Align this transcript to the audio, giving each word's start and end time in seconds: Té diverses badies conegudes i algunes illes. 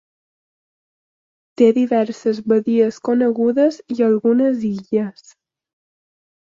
Té 1.61 1.67
diverses 1.75 2.41
badies 2.55 2.99
conegudes 3.11 3.81
i 3.99 4.03
algunes 4.11 4.69
illes. 4.75 5.33